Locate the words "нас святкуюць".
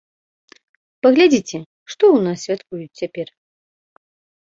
2.31-2.97